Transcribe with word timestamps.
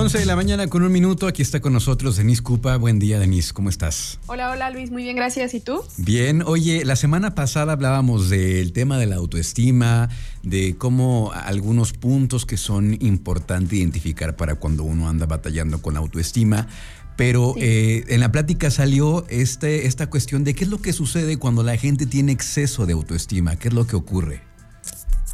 11 0.00 0.16
de 0.16 0.26
la 0.26 0.36
mañana 0.36 0.68
con 0.68 0.84
un 0.84 0.92
minuto. 0.92 1.26
Aquí 1.26 1.42
está 1.42 1.58
con 1.58 1.72
nosotros 1.72 2.16
Denise 2.16 2.40
Cupa. 2.40 2.76
Buen 2.76 3.00
día, 3.00 3.18
Denise. 3.18 3.52
¿Cómo 3.52 3.68
estás? 3.68 4.20
Hola, 4.28 4.52
hola 4.52 4.70
Luis. 4.70 4.92
Muy 4.92 5.02
bien, 5.02 5.16
gracias. 5.16 5.54
¿Y 5.54 5.60
tú? 5.60 5.82
Bien. 5.96 6.44
Oye, 6.46 6.84
la 6.84 6.94
semana 6.94 7.34
pasada 7.34 7.72
hablábamos 7.72 8.30
del 8.30 8.72
tema 8.72 8.96
de 8.96 9.06
la 9.06 9.16
autoestima, 9.16 10.08
de 10.44 10.76
cómo 10.78 11.32
algunos 11.34 11.94
puntos 11.94 12.46
que 12.46 12.56
son 12.56 12.96
importantes 13.00 13.72
identificar 13.72 14.36
para 14.36 14.54
cuando 14.54 14.84
uno 14.84 15.08
anda 15.08 15.26
batallando 15.26 15.82
con 15.82 15.94
la 15.94 15.98
autoestima. 16.00 16.68
Pero 17.16 17.54
eh, 17.56 18.04
en 18.06 18.20
la 18.20 18.30
plática 18.30 18.70
salió 18.70 19.26
este, 19.28 19.88
esta 19.88 20.08
cuestión 20.08 20.44
de 20.44 20.54
qué 20.54 20.62
es 20.62 20.70
lo 20.70 20.80
que 20.80 20.92
sucede 20.92 21.38
cuando 21.38 21.64
la 21.64 21.76
gente 21.76 22.06
tiene 22.06 22.30
exceso 22.30 22.86
de 22.86 22.92
autoestima, 22.92 23.56
qué 23.56 23.66
es 23.66 23.74
lo 23.74 23.88
que 23.88 23.96
ocurre. 23.96 24.47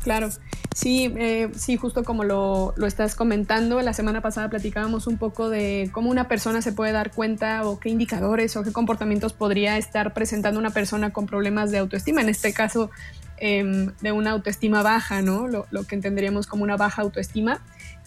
Claro, 0.05 0.29
sí, 0.75 1.15
eh, 1.17 1.49
sí, 1.57 1.79
justo 1.79 2.05
como 2.05 2.25
lo, 2.25 2.75
lo, 2.77 2.87
estás 2.87 3.15
comentando, 3.15 3.81
la 3.81 3.95
semana 3.95 4.21
pasada 4.21 4.51
platicábamos 4.51 5.07
un 5.07 5.17
poco 5.17 5.49
de 5.49 5.89
cómo 5.93 6.11
una 6.11 6.29
persona 6.29 6.61
se 6.61 6.73
puede 6.73 6.93
dar 6.93 7.11
cuenta 7.11 7.67
o 7.67 7.81
qué 7.81 7.89
indicadores 7.89 8.55
o 8.59 8.63
qué 8.63 8.71
comportamientos 8.71 9.33
podría 9.33 9.79
estar 9.79 10.13
presentando 10.13 10.61
una 10.61 10.69
persona 10.69 11.11
con 11.11 11.25
problemas 11.25 11.71
de 11.71 11.79
autoestima, 11.79 12.21
en 12.21 12.29
este 12.29 12.53
caso 12.53 12.91
em, 13.39 13.93
de 14.03 14.13
una 14.13 14.33
autoestima 14.33 14.83
baja, 14.83 15.23
¿no? 15.23 15.49
Lo, 15.49 15.67
lo, 15.71 15.85
que 15.85 15.95
entenderíamos 15.95 16.47
como 16.47 16.65
una 16.65 16.77
baja 16.77 17.01
autoestima. 17.01 17.63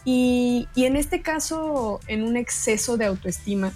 Y, 0.05 0.67
y 0.75 0.85
en 0.85 0.97
este 0.97 1.23
caso, 1.23 1.99
en 2.05 2.21
un 2.21 2.37
exceso 2.37 2.97
de 2.97 3.05
autoestima, 3.05 3.73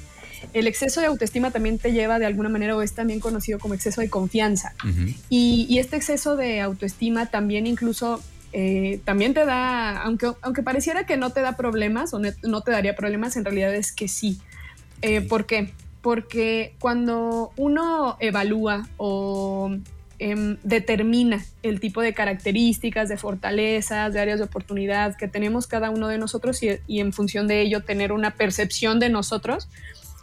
el 0.53 0.67
exceso 0.67 1.01
de 1.01 1.07
autoestima 1.07 1.51
también 1.51 1.77
te 1.77 1.91
lleva 1.91 2.19
de 2.19 2.25
alguna 2.25 2.49
manera 2.49 2.75
o 2.75 2.81
es 2.81 2.93
también 2.93 3.19
conocido 3.19 3.59
como 3.59 3.73
exceso 3.73 4.01
de 4.01 4.09
confianza. 4.09 4.73
y, 5.29 5.77
este 5.79 5.95
exceso 5.95 6.35
de 6.35 6.61
autoestima 6.61 7.25
también 7.27 7.65
incluso 7.65 8.21
eh, 8.53 8.99
también 9.05 9.33
te 9.33 9.45
da, 9.45 10.01
aunque, 10.01 10.31
aunque 10.41 10.61
pareciera 10.61 11.05
que 11.05 11.17
no 11.17 11.29
te 11.31 11.41
da 11.41 11.55
problemas 11.55 12.13
o 12.13 12.19
no 12.19 12.61
te 12.61 12.71
daría 12.71 12.95
problemas, 12.95 13.35
en 13.37 13.45
realidad 13.45 13.73
es 13.73 13.91
que 13.91 14.07
sí. 14.07 14.39
Eh, 15.01 15.21
¿Por 15.21 15.45
qué? 15.45 15.73
Porque 16.01 16.75
cuando 16.79 17.51
uno 17.55 18.17
evalúa 18.19 18.87
o 18.97 19.71
em, 20.19 20.57
determina 20.63 21.43
el 21.63 21.79
tipo 21.79 22.01
de 22.01 22.13
características, 22.13 23.07
de 23.07 23.17
fortalezas, 23.17 24.13
de 24.13 24.19
áreas 24.19 24.39
de 24.39 24.45
oportunidad 24.45 25.15
que 25.15 25.27
tenemos 25.27 25.65
cada 25.67 25.89
uno 25.89 26.07
de 26.07 26.17
nosotros 26.17 26.61
y 26.61 26.99
en 26.99 27.13
función 27.13 27.47
de 27.47 27.61
ello 27.61 27.81
tener 27.81 28.11
una 28.11 28.31
percepción 28.31 28.99
de 28.99 29.09
nosotros, 29.09 29.69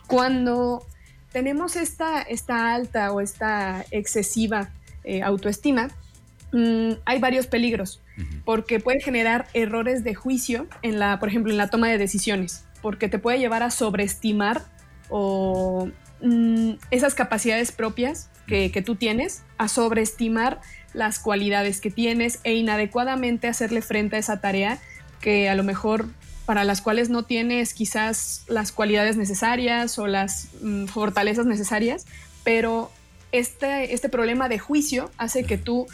cuando 0.09 0.84
tenemos 1.33 1.77
esta, 1.77 2.23
esta 2.23 2.75
alta 2.75 3.12
o 3.12 3.20
esta 3.20 3.84
excesiva 3.92 4.70
eh, 5.05 5.23
autoestima, 5.23 5.91
mm, 6.53 6.92
hay 7.05 7.19
varios 7.20 7.47
peligros, 7.47 8.03
porque 8.45 8.81
puede 8.81 9.00
generar 9.00 9.47
errores 9.55 10.03
de 10.03 10.15
juicio 10.15 10.67
en 10.83 10.98
la, 10.98 11.20
por 11.20 11.28
ejemplo, 11.28 11.53
en 11.53 11.59
la 11.59 11.69
toma 11.69 11.89
de 11.89 11.98
decisiones, 11.98 12.65
porque 12.83 13.09
te 13.09 13.19
puede 13.19 13.39
llevar 13.39 13.62
a 13.62 13.70
sobreestimar 13.70 14.65
o 15.11 15.89
mm, 16.22 16.72
esas 16.91 17.15
capacidades 17.15 17.70
propias 17.70 18.31
que, 18.47 18.72
que, 18.72 18.83
tú 18.83 18.97
tienes, 18.97 19.45
a 19.59 19.69
sobreestimar 19.69 20.61
las 20.95 21.19
cualidades 21.19 21.81
que 21.83 21.91
tienes 21.91 22.41
e 22.45 22.55
inadecuadamente 22.55 23.47
hacerle 23.47 23.83
frente 23.83 24.17
a 24.17 24.19
esa 24.19 24.41
tarea 24.41 24.78
que 25.20 25.50
a 25.50 25.55
lo 25.55 25.65
mejor 25.65 26.06
para 26.49 26.65
las 26.65 26.81
cuales 26.81 27.11
no 27.11 27.25
tienes 27.25 27.75
quizás 27.75 28.45
las 28.49 28.73
cualidades 28.73 29.19
necesarias 29.19 29.99
o 29.99 30.07
las 30.07 30.49
mm, 30.63 30.87
fortalezas 30.87 31.45
necesarias, 31.45 32.07
pero 32.43 32.91
este, 33.33 33.93
este 33.93 34.09
problema 34.09 34.49
de 34.49 34.59
juicio 34.59 35.11
hace 35.19 35.45
que 35.45 35.59
tú 35.59 35.87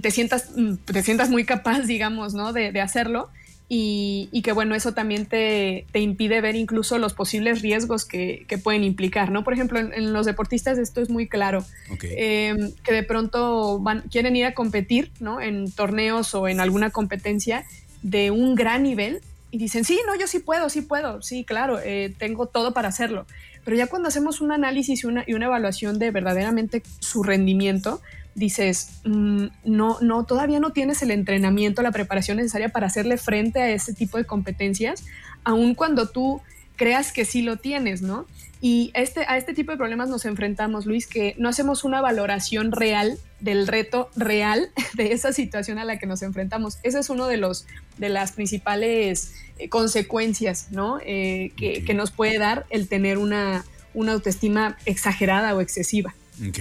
te 0.00 0.10
sientas, 0.10 0.52
mm, 0.56 0.76
te 0.86 1.02
sientas 1.02 1.28
muy 1.28 1.44
capaz, 1.44 1.80
digamos, 1.82 2.32
¿no? 2.32 2.54
de, 2.54 2.80
hacerlo. 2.80 3.28
Y, 3.68 4.40
que 4.42 4.52
bueno, 4.52 4.74
eso 4.74 4.94
también 4.94 5.26
te, 5.26 5.84
impide 5.92 6.40
ver 6.40 6.56
incluso 6.56 6.96
los 6.96 7.12
posibles 7.12 7.60
riesgos 7.60 8.06
que, 8.06 8.46
pueden 8.64 8.84
implicar, 8.84 9.30
¿no? 9.30 9.44
Por 9.44 9.52
ejemplo, 9.52 9.78
en, 9.80 10.14
los 10.14 10.24
deportistas 10.24 10.78
esto 10.78 11.02
es 11.02 11.10
muy 11.10 11.28
claro, 11.28 11.62
em, 12.02 12.72
que 12.82 12.92
de 12.94 13.02
pronto 13.02 13.78
van, 13.80 14.00
quieren 14.10 14.34
ir 14.34 14.46
a 14.46 14.54
competir, 14.54 15.12
¿no? 15.20 15.42
En 15.42 15.70
torneos 15.70 16.34
o 16.34 16.48
en 16.48 16.58
alguna 16.58 16.88
competencia 16.88 17.66
de 18.02 18.30
un 18.30 18.54
gran 18.54 18.82
nivel 18.82 19.20
y 19.50 19.58
dicen, 19.58 19.84
sí, 19.84 20.00
no, 20.06 20.14
yo 20.14 20.26
sí 20.26 20.38
puedo, 20.38 20.68
sí 20.68 20.82
puedo, 20.82 21.22
sí, 21.22 21.44
claro, 21.44 21.78
eh, 21.82 22.14
tengo 22.18 22.46
todo 22.46 22.72
para 22.72 22.88
hacerlo. 22.88 23.26
Pero 23.64 23.76
ya 23.76 23.86
cuando 23.88 24.08
hacemos 24.08 24.40
un 24.40 24.52
análisis 24.52 25.04
y 25.04 25.06
una, 25.06 25.24
y 25.26 25.34
una 25.34 25.46
evaluación 25.46 25.98
de 25.98 26.10
verdaderamente 26.10 26.82
su 27.00 27.22
rendimiento, 27.22 28.00
dices, 28.34 29.00
mm, 29.04 29.46
no, 29.64 29.98
no, 30.00 30.24
todavía 30.24 30.60
no 30.60 30.70
tienes 30.70 31.02
el 31.02 31.10
entrenamiento, 31.10 31.82
la 31.82 31.90
preparación 31.90 32.36
necesaria 32.36 32.68
para 32.68 32.86
hacerle 32.86 33.16
frente 33.18 33.60
a 33.60 33.70
ese 33.70 33.92
tipo 33.92 34.18
de 34.18 34.24
competencias, 34.24 35.04
aun 35.44 35.74
cuando 35.74 36.08
tú 36.08 36.40
creas 36.80 37.12
que 37.12 37.26
sí 37.26 37.42
lo 37.42 37.58
tienes, 37.58 38.00
¿no? 38.00 38.26
Y 38.62 38.90
este, 38.94 39.26
a 39.28 39.36
este 39.36 39.52
tipo 39.52 39.70
de 39.70 39.76
problemas 39.76 40.08
nos 40.08 40.24
enfrentamos, 40.24 40.86
Luis, 40.86 41.06
que 41.06 41.34
no 41.36 41.50
hacemos 41.50 41.84
una 41.84 42.00
valoración 42.00 42.72
real 42.72 43.18
del 43.38 43.66
reto 43.66 44.08
real 44.16 44.70
de 44.94 45.12
esa 45.12 45.34
situación 45.34 45.78
a 45.78 45.84
la 45.84 45.98
que 45.98 46.06
nos 46.06 46.22
enfrentamos. 46.22 46.78
Ese 46.82 47.00
es 47.00 47.10
uno 47.10 47.26
de 47.26 47.36
los 47.36 47.66
de 47.98 48.08
las 48.08 48.32
principales 48.32 49.34
eh, 49.58 49.68
consecuencias, 49.68 50.68
¿no? 50.70 50.98
Eh, 51.04 51.52
que, 51.54 51.84
que, 51.84 51.92
nos 51.92 52.12
puede 52.12 52.38
dar 52.38 52.64
el 52.70 52.88
tener 52.88 53.18
una, 53.18 53.66
una 53.92 54.12
autoestima 54.12 54.78
exagerada 54.86 55.54
o 55.54 55.60
excesiva. 55.60 56.14
Ok. 56.48 56.60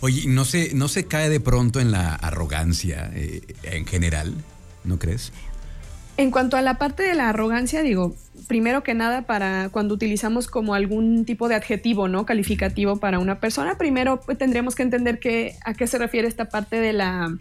Oye, 0.00 0.24
¿no 0.26 0.44
se, 0.44 0.74
no 0.74 0.88
se 0.88 1.04
cae 1.06 1.28
de 1.28 1.38
pronto 1.38 1.78
en 1.78 1.92
la 1.92 2.16
arrogancia 2.16 3.08
eh, 3.14 3.42
en 3.62 3.86
general? 3.86 4.34
¿No 4.82 4.98
crees? 4.98 5.32
En 6.20 6.30
cuanto 6.30 6.58
a 6.58 6.62
la 6.62 6.76
parte 6.76 7.02
de 7.02 7.14
la 7.14 7.30
arrogancia, 7.30 7.82
digo, 7.82 8.14
primero 8.46 8.82
que 8.82 8.92
nada, 8.92 9.22
para 9.22 9.70
cuando 9.70 9.94
utilizamos 9.94 10.48
como 10.48 10.74
algún 10.74 11.24
tipo 11.24 11.48
de 11.48 11.54
adjetivo, 11.54 12.08
¿no? 12.08 12.26
Calificativo 12.26 12.98
para 12.98 13.18
una 13.18 13.40
persona, 13.40 13.78
primero 13.78 14.20
pues, 14.20 14.36
tendríamos 14.36 14.74
que 14.74 14.82
entender 14.82 15.18
que, 15.18 15.54
a 15.64 15.72
qué 15.72 15.86
se 15.86 15.96
refiere 15.96 16.28
esta 16.28 16.50
parte 16.50 16.78
de 16.78 16.92
la, 16.92 17.34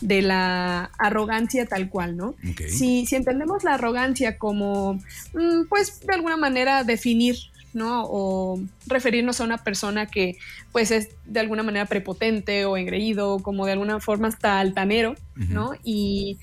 de 0.00 0.20
la 0.22 0.90
arrogancia 0.98 1.66
tal 1.66 1.88
cual, 1.88 2.16
¿no? 2.16 2.34
Si, 2.66 3.06
si, 3.06 3.14
entendemos 3.14 3.62
la 3.62 3.74
arrogancia 3.74 4.36
como, 4.36 4.94
mm, 4.94 5.68
pues, 5.68 6.00
de 6.00 6.14
alguna 6.14 6.36
manera 6.36 6.82
definir 6.82 7.36
¿no? 7.72 8.04
O 8.04 8.60
referirnos 8.86 9.40
a 9.40 9.44
una 9.44 9.58
persona 9.58 10.06
que 10.06 10.38
pues 10.70 10.92
es 10.92 11.08
de 11.24 11.40
alguna 11.40 11.64
manera 11.64 11.86
prepotente 11.86 12.66
o 12.66 12.76
engreído, 12.76 13.40
como 13.40 13.66
de 13.66 13.72
alguna 13.72 13.98
forma 13.98 14.28
hasta 14.28 14.60
altanero, 14.60 15.16
¿no? 15.34 15.72
Y, 15.82 16.38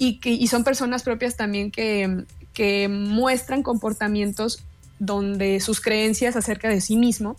y, 0.00 0.18
que, 0.18 0.30
y 0.30 0.46
son 0.46 0.64
personas 0.64 1.02
propias 1.02 1.36
también 1.36 1.70
que, 1.70 2.24
que 2.54 2.88
muestran 2.88 3.62
comportamientos 3.62 4.64
donde 4.98 5.60
sus 5.60 5.82
creencias 5.82 6.36
acerca 6.36 6.70
de 6.70 6.80
sí 6.80 6.96
mismo 6.96 7.36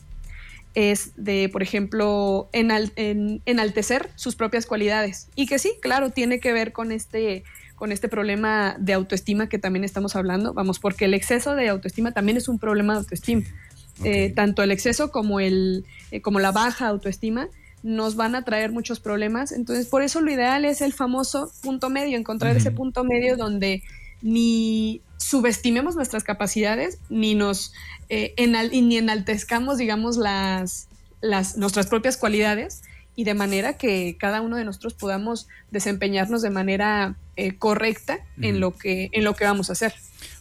es 0.75 1.11
de, 1.15 1.49
por 1.49 1.63
ejemplo, 1.63 2.49
enaltecer 2.53 4.11
sus 4.15 4.35
propias 4.35 4.67
cualidades. 4.67 5.27
Y 5.35 5.47
que 5.47 5.57
sí, 5.57 5.73
claro, 5.81 6.11
tiene 6.11 6.39
que 6.39 6.53
ver 6.53 6.71
con 6.71 6.91
este, 6.91 7.43
con 7.75 7.91
este 7.91 8.07
problema 8.07 8.75
de 8.77 8.93
autoestima 8.93 9.49
que 9.49 9.57
también 9.57 9.83
estamos 9.83 10.15
hablando. 10.15 10.53
Vamos, 10.53 10.77
porque 10.77 11.05
el 11.05 11.15
exceso 11.15 11.55
de 11.55 11.67
autoestima 11.67 12.11
también 12.11 12.37
es 12.37 12.47
un 12.47 12.59
problema 12.59 12.93
de 12.93 12.99
autoestima. 12.99 13.41
Eh, 14.03 14.31
tanto 14.35 14.61
el 14.61 14.69
exceso 14.69 15.09
como, 15.09 15.39
el, 15.39 15.83
eh, 16.11 16.21
como 16.21 16.39
la 16.39 16.51
baja 16.51 16.87
autoestima 16.87 17.49
nos 17.83 18.15
van 18.15 18.35
a 18.35 18.43
traer 18.43 18.71
muchos 18.71 18.99
problemas. 18.99 19.51
Entonces, 19.51 19.87
por 19.87 20.03
eso 20.03 20.21
lo 20.21 20.31
ideal 20.31 20.65
es 20.65 20.81
el 20.81 20.93
famoso 20.93 21.51
punto 21.61 21.89
medio, 21.89 22.17
encontrar 22.17 22.55
ese 22.55 22.71
punto 22.71 23.03
medio 23.03 23.37
donde 23.37 23.83
ni 24.21 25.01
subestimemos 25.17 25.95
nuestras 25.95 26.23
capacidades, 26.23 26.99
ni 27.09 27.35
nos 27.35 27.73
eh, 28.09 28.33
ni 28.71 28.97
enaltezcamos, 28.97 29.77
digamos, 29.77 30.17
las, 30.17 30.87
las, 31.21 31.57
nuestras 31.57 31.87
propias 31.87 32.17
cualidades, 32.17 32.81
y 33.15 33.23
de 33.23 33.33
manera 33.33 33.77
que 33.77 34.15
cada 34.19 34.41
uno 34.41 34.55
de 34.55 34.65
nosotros 34.65 34.93
podamos 34.93 35.47
desempeñarnos 35.69 36.41
de 36.41 36.49
manera 36.49 37.15
eh, 37.35 37.55
correcta 37.57 38.19
en, 38.41 38.59
lo 38.59 38.71
que, 38.75 39.09
en 39.11 39.23
lo 39.23 39.35
que 39.35 39.45
vamos 39.45 39.69
a 39.69 39.73
hacer. 39.73 39.93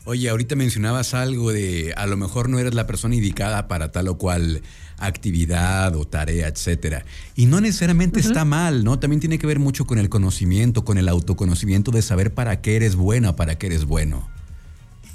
Oye, 0.04 0.30
ahorita 0.30 0.56
mencionabas 0.56 1.12
algo 1.12 1.52
de 1.52 1.92
a 1.96 2.06
lo 2.06 2.16
mejor 2.16 2.48
no 2.48 2.58
eres 2.58 2.74
la 2.74 2.86
persona 2.86 3.14
indicada 3.14 3.68
para 3.68 3.92
tal 3.92 4.08
o 4.08 4.16
cual 4.16 4.62
actividad 4.96 5.94
o 5.94 6.06
tarea, 6.06 6.48
etcétera. 6.48 7.04
Y 7.36 7.46
no 7.46 7.60
necesariamente 7.60 8.20
está 8.20 8.44
mal, 8.44 8.82
¿no? 8.84 8.98
También 8.98 9.20
tiene 9.20 9.38
que 9.38 9.46
ver 9.46 9.58
mucho 9.58 9.86
con 9.86 9.98
el 9.98 10.08
conocimiento, 10.08 10.84
con 10.84 10.98
el 10.98 11.08
autoconocimiento 11.08 11.90
de 11.90 12.02
saber 12.02 12.32
para 12.32 12.60
qué 12.60 12.76
eres 12.76 12.96
buena, 12.96 13.36
para 13.36 13.56
qué 13.58 13.66
eres 13.66 13.84
bueno. 13.84 14.28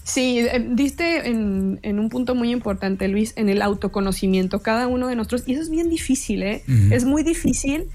Sí, 0.04 0.40
eh, 0.40 0.64
diste 0.72 1.28
en, 1.30 1.80
un 1.84 2.10
punto 2.10 2.36
muy 2.36 2.52
importante, 2.52 3.08
Luis, 3.08 3.34
en 3.38 3.50
el 3.50 3.64
autoconocimiento, 3.64 4.62
cada 4.62 4.88
uno 4.88 5.08
de 5.08 5.16
nosotros, 5.16 5.44
y 5.48 5.54
eso 5.54 5.64
es 5.64 5.72
bien 5.72 5.90
difícil, 5.90 6.44
¿eh? 6.44 6.64
Es 6.92 7.06
muy 7.06 7.24
difícil 7.24 7.86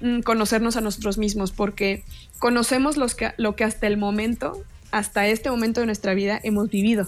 mm, 0.00 0.20
conocernos 0.20 0.76
a 0.76 0.80
nosotros 0.80 1.16
mismos 1.16 1.52
porque 1.52 2.02
conocemos 2.40 2.96
los 2.96 3.14
que, 3.14 3.30
lo 3.36 3.54
que 3.54 3.62
hasta 3.62 3.86
el 3.86 3.98
momento, 3.98 4.64
hasta 4.90 5.26
este 5.26 5.50
momento 5.50 5.80
de 5.80 5.86
nuestra 5.86 6.14
vida 6.14 6.40
hemos 6.42 6.70
vivido. 6.70 7.06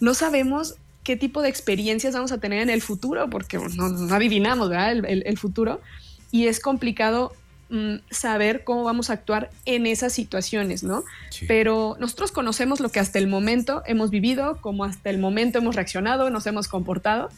No 0.00 0.14
sabemos 0.14 0.76
qué 1.04 1.16
tipo 1.16 1.42
de 1.42 1.48
experiencias 1.48 2.14
vamos 2.14 2.32
a 2.32 2.38
tener 2.38 2.62
en 2.62 2.70
el 2.70 2.82
futuro 2.82 3.28
porque 3.28 3.58
no, 3.58 4.14
adivinamos 4.14 4.68
¿verdad? 4.68 4.92
El, 4.92 5.22
el, 5.26 5.38
futuro 5.38 5.80
y 6.30 6.46
es 6.46 6.60
complicado 6.60 7.32
mm, 7.70 7.96
saber 8.10 8.64
cómo 8.64 8.84
vamos 8.84 9.10
a 9.10 9.14
actuar 9.14 9.50
en 9.64 9.86
esas 9.86 10.12
situaciones, 10.12 10.82
¿no? 10.82 11.04
Pero 11.48 11.96
nosotros 11.98 12.32
conocemos 12.32 12.80
lo 12.80 12.90
que 12.90 13.00
hasta 13.00 13.18
el 13.18 13.26
momento 13.26 13.82
hemos 13.86 14.10
vivido, 14.10 14.58
cómo 14.60 14.84
hasta 14.84 15.10
el 15.10 15.18
momento 15.18 15.58
hemos 15.58 15.74
reaccionado, 15.74 16.30
nos 16.30 16.46
hemos 16.46 16.68
comportado, 16.68 17.28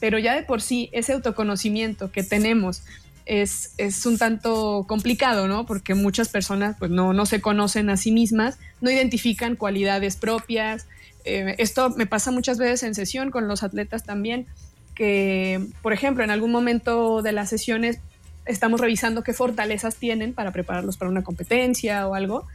pero 0.00 0.18
ya 0.18 0.34
de 0.34 0.42
por 0.42 0.60
sí 0.60 0.88
ese 0.92 1.12
autoconocimiento 1.12 2.10
que 2.10 2.24
tenemos 2.24 2.82
es, 3.26 3.74
es, 3.78 4.04
un 4.06 4.18
tanto 4.18 4.84
complicado, 4.88 5.48
¿no? 5.48 5.66
Porque 5.66 5.94
muchas 5.94 6.28
personas 6.28 6.76
pues 6.78 6.90
no, 6.90 7.12
no 7.12 7.26
se 7.26 7.40
conocen 7.40 7.90
a 7.90 7.96
sí 7.96 8.12
mismas, 8.12 8.58
no 8.80 8.90
identifican 8.90 9.56
cualidades 9.56 10.16
propias. 10.16 10.86
Eh, 11.24 11.54
esto 11.58 11.90
me 11.90 12.06
pasa 12.06 12.30
muchas 12.30 12.58
veces 12.58 12.82
en 12.82 12.94
sesión 12.94 13.30
con 13.30 13.48
los 13.48 13.62
atletas 13.62 14.04
también, 14.04 14.46
que, 14.94 15.64
por 15.82 15.92
ejemplo, 15.92 16.24
en 16.24 16.30
algún 16.30 16.50
momento 16.50 17.22
de 17.22 17.32
las 17.32 17.48
sesiones 17.48 17.98
estamos 18.44 18.80
revisando 18.80 19.22
qué 19.22 19.32
fortalezas 19.32 19.96
tienen 19.96 20.34
para 20.34 20.50
prepararlos 20.50 20.96
para 20.96 21.10
una 21.10 21.22
competencia 21.22 22.08
o 22.08 22.14
algo. 22.14 22.46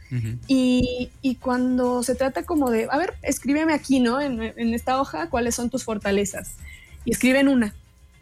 y, 0.46 1.10
y, 1.22 1.36
cuando 1.36 2.02
se 2.02 2.14
trata 2.14 2.42
como 2.42 2.70
de, 2.70 2.88
a 2.90 2.98
ver, 2.98 3.14
escríbeme 3.22 3.72
aquí, 3.72 4.00
¿no? 4.00 4.20
En, 4.20 4.42
en 4.42 4.74
esta 4.74 5.00
hoja, 5.00 5.30
¿cuáles 5.30 5.54
son 5.54 5.70
tus 5.70 5.84
fortalezas? 5.84 6.56
Y 7.04 7.12
escriben 7.12 7.48
una 7.48 7.74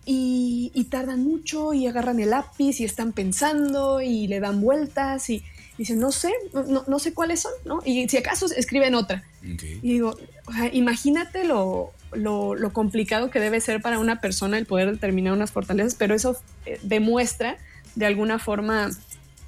y, 0.08 0.87
tardan 0.88 1.25
mucho 1.25 1.75
y 1.75 1.87
agarran 1.87 2.20
el 2.20 2.31
lápiz 2.31 2.81
y 2.81 2.85
están 2.85 3.12
pensando 3.12 4.00
y 4.00 4.29
le 4.29 4.38
dan 4.38 4.61
vueltas 4.61 5.29
y 5.31 5.43
dicen, 5.76 5.99
no 5.99 6.12
sé, 6.12 6.32
no, 6.87 6.99
sé 7.00 7.12
cuáles 7.12 7.41
son, 7.41 7.53
¿no? 7.64 7.81
Y 7.85 8.08
si 8.08 8.17
acaso 8.17 8.47
escriben 8.56 8.94
otra. 8.94 9.25
Y 9.43 9.93
digo, 9.93 10.17
imagínate 10.73 11.44
lo, 11.44 11.93
lo, 12.12 12.73
complicado 12.73 13.31
que 13.31 13.41
debe 13.41 13.61
ser 13.61 13.82
para 13.82 13.99
una 13.99 14.20
persona 14.20 14.58
el 14.58 14.67
poder 14.67 14.93
determinar 14.93 15.32
unas 15.32 15.50
fortalezas, 15.50 15.97
pero 15.97 16.14
eso 16.14 16.37
eh, 16.64 16.79
demuestra 16.82 17.58
de 17.97 18.06
alguna 18.06 18.38
forma 18.38 18.91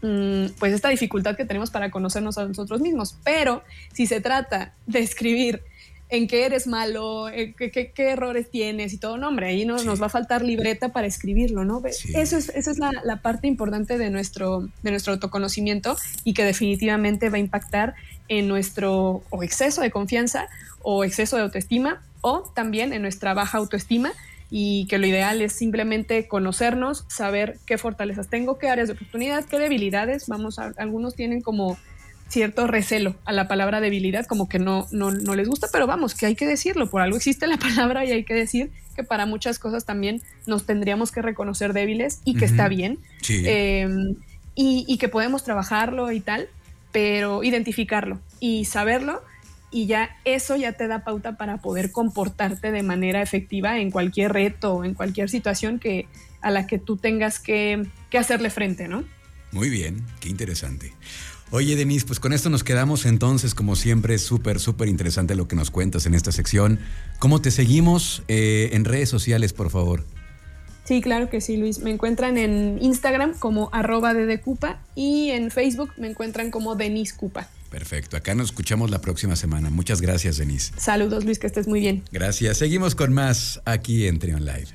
mm, 0.03 0.47
pues 0.59 0.73
esta 0.73 0.89
dificultad 0.89 1.37
que 1.37 1.45
tenemos 1.45 1.71
para 1.71 1.91
conocernos 1.91 2.37
a 2.37 2.47
nosotros 2.47 2.81
mismos. 2.81 3.17
Pero 3.23 3.63
si 3.93 4.07
se 4.07 4.21
trata 4.21 4.75
de 4.87 4.99
escribir 4.99 5.63
en 6.11 6.27
qué 6.27 6.47
eres 6.47 6.67
malo, 6.67 7.27
qué, 7.31 7.93
errores 7.97 8.51
tienes 8.51 8.93
y 8.93 8.99
todo, 8.99 9.19
no, 9.19 9.29
hombre, 9.29 9.49
ahí 9.49 9.65
nos, 9.67 9.85
nos 9.85 10.01
va 10.01 10.07
a 10.07 10.11
faltar 10.11 10.43
libreta 10.43 10.91
para 10.91 11.07
escribirlo, 11.07 11.65
¿no? 11.65 11.83
Eso 11.85 12.37
es, 12.37 12.49
esa 12.49 12.71
es 12.71 12.79
la, 12.79 13.21
parte 13.23 13.47
importante 13.47 13.99
de 13.99 14.11
nuestro, 14.11 14.69
de 14.83 14.91
nuestro 14.91 15.13
autoconocimiento 15.13 15.97
y 16.25 16.35
que 16.35 16.45
definitivamente 16.45 17.29
va 17.29 17.37
a 17.37 17.41
impactar 17.41 17.95
en 18.29 18.49
nuestro 18.49 19.23
o 19.31 19.43
exceso 19.43 19.83
de 19.83 19.91
confianza 19.91 20.49
o 20.83 21.05
exceso 21.05 21.37
de 21.37 21.43
autoestima 21.43 22.03
o 22.21 22.51
también 22.55 22.93
en 22.93 23.03
nuestra 23.03 23.35
baja 23.35 23.59
autoestima 23.59 24.13
y 24.51 24.87
que 24.87 24.99
lo 24.99 25.07
ideal 25.07 25.43
es 25.43 25.53
simplemente 25.53 26.27
conocernos, 26.27 27.05
saber 27.09 27.59
qué 27.67 27.77
fortalezas 27.77 28.29
tengo, 28.29 28.59
qué 28.59 28.69
áreas 28.69 28.89
de 28.89 28.95
oportunidad, 28.95 29.45
qué 29.45 29.59
debilidades, 29.59 30.27
vamos 30.27 30.59
a, 30.59 30.73
algunos 30.79 31.15
tienen 31.15 31.43
como 31.43 31.77
cierto 32.29 32.67
recelo 32.67 33.17
a 33.25 33.33
la 33.33 33.49
palabra 33.49 33.81
debilidad, 33.81 34.27
como 34.27 34.49
que 34.49 34.59
no, 34.59 34.87
no, 34.91 35.11
no, 35.11 35.35
les 35.35 35.49
gusta, 35.49 35.69
pero 35.73 35.87
vamos, 35.87 36.15
que 36.15 36.27
hay 36.27 36.35
que 36.35 36.47
decirlo, 36.47 36.91
por 36.91 37.01
algo 37.01 37.17
existe 37.17 37.47
la 37.47 37.57
palabra 37.59 38.05
y 38.05 38.13
hay 38.13 38.25
que 38.25 38.35
decir 38.35 38.71
que 38.95 39.05
para 39.05 39.27
muchas 39.27 39.59
cosas 39.59 39.85
también 39.85 40.21
nos 40.47 40.67
tendríamos 40.67 41.13
que 41.13 41.23
reconocer 41.23 41.73
débiles 41.73 42.21
y 42.25 42.35
que 42.35 42.45
está 42.45 42.69
bien 42.69 42.99
em, 43.29 44.17
y, 44.55 44.85
y, 44.87 44.99
que 44.99 45.09
podemos 45.09 45.45
trabajarlo 45.45 46.11
y 46.11 46.21
tal, 46.21 46.49
pero 46.93 47.45
identificarlo 47.45 48.21
y 48.41 48.65
saberlo 48.65 49.23
y 49.71 49.87
ya 49.87 50.17
eso 50.25 50.57
ya 50.57 50.73
te 50.73 50.89
da 50.89 51.05
pauta 51.05 51.37
para 51.37 51.59
poder 51.59 51.93
comportarte 51.93 52.73
de 52.73 52.83
manera 52.83 53.23
efectiva 53.23 53.79
en 53.79 53.91
cualquier 53.91 54.33
reto 54.33 54.75
o 54.75 54.85
en 54.85 54.95
cualquier 54.95 55.31
situación 55.31 55.79
que, 55.79 56.07
a 56.41 56.51
la 56.51 56.67
que 56.67 56.79
tú 56.79 56.97
tengas 56.97 57.39
que, 57.39 57.87
que 58.11 58.19
hacerle 58.19 58.51
frente, 58.51 58.89
¿no? 58.89 59.05
Muy 59.53 59.71
bien, 59.71 60.05
qué 60.21 60.29
interesante. 60.29 60.93
Oye, 61.51 61.77
Denise, 61.77 62.05
pues 62.05 62.21
con 62.21 62.35
esto 62.35 62.51
nos 62.51 62.63
quedamos 62.63 63.07
entonces, 63.07 63.55
como 63.55 63.75
siempre, 63.75 64.19
súper, 64.19 64.61
súper 64.61 64.89
interesante 64.89 65.35
lo 65.35 65.49
que 65.49 65.57
nos 65.57 65.71
cuentas 65.71 66.05
en 66.05 66.15
esta 66.15 66.31
sección. 66.31 66.79
¿Cómo 67.19 67.41
te 67.41 67.51
seguimos 67.51 68.23
eh, 68.29 68.69
en 68.73 68.85
redes 68.85 69.09
sociales, 69.09 69.55
por 69.55 69.71
favor? 69.71 70.05
Sí, 70.85 71.01
claro 71.01 71.31
que 71.31 71.41
sí, 71.41 71.57
Luis. 71.57 71.79
Me 71.81 71.91
encuentran 71.91 72.37
en 72.37 72.79
Instagram 72.83 73.35
como 73.39 73.71
arroba 73.73 74.13
dedecupa 74.13 74.81
y 74.95 75.31
en 75.31 75.51
Facebook 75.51 75.93
me 75.97 76.09
encuentran 76.09 76.51
como 76.51 76.77
Denise 76.77 77.15
Cupa. 77.17 77.49
Perfecto, 77.71 78.17
acá 78.17 78.35
nos 78.35 78.49
escuchamos 78.49 78.91
la 78.91 79.01
próxima 79.01 79.37
semana. 79.37 79.71
Muchas 79.71 80.01
gracias, 80.01 80.37
Denise. 80.39 80.73
Saludos, 80.79 81.25
Luis, 81.25 81.39
que 81.39 81.47
estés 81.47 81.67
muy 81.67 81.81
bien. 81.81 82.03
Gracias. 82.13 82.59
Seguimos 82.59 82.95
con 82.95 83.13
más 83.13 83.61
aquí 83.65 84.07
en 84.07 84.19
Trion 84.19 84.45
Live. 84.45 84.69